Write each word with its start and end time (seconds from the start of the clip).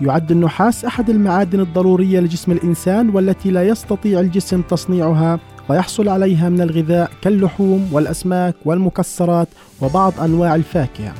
يعد 0.00 0.30
النحاس 0.30 0.84
أحد 0.84 1.10
المعادن 1.10 1.60
الضرورية 1.60 2.20
لجسم 2.20 2.52
الإنسان 2.52 3.10
والتي 3.10 3.50
لا 3.50 3.68
يستطيع 3.68 4.20
الجسم 4.20 4.62
تصنيعها 4.62 5.38
ويحصل 5.68 6.08
عليها 6.08 6.48
من 6.48 6.60
الغذاء 6.60 7.10
كاللحوم 7.22 7.88
والأسماك 7.92 8.54
والمكسرات 8.64 9.48
وبعض 9.80 10.12
أنواع 10.20 10.54
الفاكهة. 10.54 11.14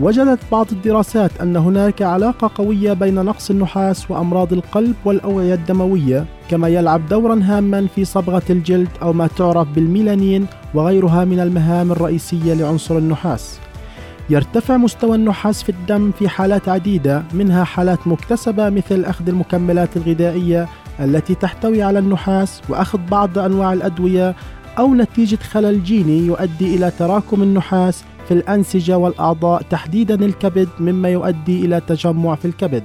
وجدت 0.00 0.38
بعض 0.52 0.66
الدراسات 0.72 1.30
أن 1.40 1.56
هناك 1.56 2.02
علاقة 2.02 2.50
قوية 2.54 2.92
بين 2.92 3.14
نقص 3.14 3.50
النحاس 3.50 4.10
وأمراض 4.10 4.52
القلب 4.52 4.94
والأوعية 5.04 5.54
الدموية 5.54 6.24
كما 6.50 6.68
يلعب 6.68 7.08
دورا 7.08 7.40
هاما 7.42 7.86
في 7.86 8.04
صبغة 8.04 8.42
الجلد 8.50 8.88
أو 9.02 9.12
ما 9.12 9.26
تعرف 9.26 9.68
بالميلانين 9.68 10.46
وغيرها 10.74 11.24
من 11.24 11.40
المهام 11.40 11.92
الرئيسية 11.92 12.54
لعنصر 12.54 12.98
النحاس. 12.98 13.58
يرتفع 14.30 14.76
مستوى 14.76 15.16
النحاس 15.16 15.62
في 15.62 15.68
الدم 15.68 16.10
في 16.18 16.28
حالات 16.28 16.68
عديدة 16.68 17.24
منها 17.32 17.64
حالات 17.64 18.06
مكتسبة 18.08 18.70
مثل 18.70 19.04
أخذ 19.04 19.28
المكملات 19.28 19.96
الغذائية 19.96 20.68
التي 21.00 21.34
تحتوي 21.34 21.82
على 21.82 21.98
النحاس 21.98 22.62
وأخذ 22.68 22.98
بعض 23.10 23.38
أنواع 23.38 23.72
الأدوية 23.72 24.34
أو 24.78 24.94
نتيجة 24.94 25.36
خلل 25.36 25.84
جيني 25.84 26.18
يؤدي 26.18 26.76
إلى 26.76 26.90
تراكم 26.98 27.42
النحاس 27.42 28.04
في 28.28 28.34
الأنسجة 28.34 28.98
والأعضاء 28.98 29.62
تحديدا 29.62 30.24
الكبد 30.24 30.68
مما 30.80 31.08
يؤدي 31.08 31.64
إلى 31.64 31.80
تجمع 31.80 32.34
في 32.34 32.44
الكبد. 32.44 32.84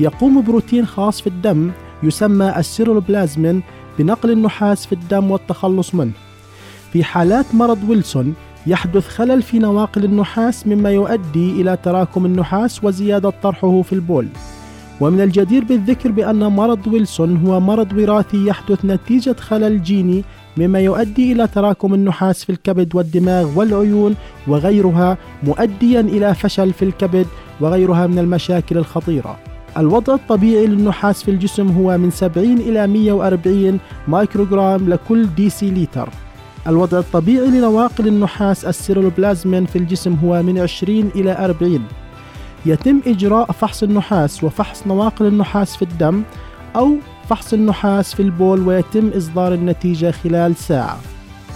يقوم 0.00 0.42
بروتين 0.42 0.86
خاص 0.86 1.20
في 1.20 1.26
الدم 1.26 1.70
يسمى 2.02 2.54
السيرولوبلازمين 2.56 3.62
بنقل 3.98 4.30
النحاس 4.30 4.86
في 4.86 4.92
الدم 4.92 5.30
والتخلص 5.30 5.94
منه. 5.94 6.12
في 6.92 7.04
حالات 7.04 7.54
مرض 7.54 7.78
ويلسون 7.88 8.34
يحدث 8.66 9.08
خلل 9.08 9.42
في 9.42 9.58
نواقل 9.58 10.04
النحاس 10.04 10.66
مما 10.66 10.90
يؤدي 10.90 11.60
إلى 11.60 11.78
تراكم 11.82 12.26
النحاس 12.26 12.84
وزيادة 12.84 13.32
طرحه 13.42 13.82
في 13.82 13.92
البول. 13.92 14.28
ومن 15.00 15.20
الجدير 15.20 15.64
بالذكر 15.64 16.10
بأن 16.12 16.38
مرض 16.38 16.86
ويلسون 16.86 17.36
هو 17.46 17.60
مرض 17.60 17.92
وراثي 17.92 18.46
يحدث 18.46 18.84
نتيجة 18.84 19.36
خلل 19.40 19.82
جيني 19.82 20.24
مما 20.56 20.80
يؤدي 20.80 21.32
إلى 21.32 21.46
تراكم 21.46 21.94
النحاس 21.94 22.44
في 22.44 22.50
الكبد 22.50 22.94
والدماغ 22.94 23.58
والعيون 23.58 24.14
وغيرها 24.48 25.18
مؤديا 25.42 26.00
إلى 26.00 26.34
فشل 26.34 26.72
في 26.72 26.84
الكبد 26.84 27.26
وغيرها 27.60 28.06
من 28.06 28.18
المشاكل 28.18 28.78
الخطيرة. 28.78 29.36
الوضع 29.76 30.14
الطبيعي 30.14 30.66
للنحاس 30.66 31.22
في 31.22 31.30
الجسم 31.30 31.68
هو 31.68 31.98
من 31.98 32.10
70 32.10 32.58
إلى 32.58 32.86
140 32.86 33.78
مايكروغرام 34.08 34.88
لكل 34.88 35.26
ديسي 35.36 35.70
لتر 35.70 36.08
الوضع 36.66 36.98
الطبيعي 36.98 37.46
لنواقل 37.46 38.08
النحاس 38.08 38.64
السيرولوبلازمين 38.64 39.66
في 39.66 39.76
الجسم 39.76 40.14
هو 40.24 40.42
من 40.42 40.58
20 40.58 41.10
إلى 41.14 41.44
40 41.44 41.82
يتم 42.66 43.00
إجراء 43.06 43.52
فحص 43.52 43.82
النحاس 43.82 44.44
وفحص 44.44 44.86
نواقل 44.86 45.26
النحاس 45.26 45.76
في 45.76 45.82
الدم 45.82 46.22
أو 46.76 46.96
فحص 47.28 47.52
النحاس 47.52 48.14
في 48.14 48.22
البول 48.22 48.68
ويتم 48.68 49.08
إصدار 49.16 49.54
النتيجة 49.54 50.10
خلال 50.10 50.56
ساعة. 50.56 50.98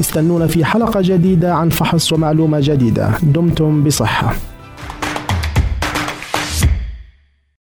استنونا 0.00 0.46
في 0.46 0.64
حلقة 0.64 1.00
جديدة 1.00 1.54
عن 1.54 1.68
فحص 1.68 2.12
ومعلومة 2.12 2.60
جديدة. 2.60 3.10
دمتم 3.22 3.84
بصحة. 3.84 4.34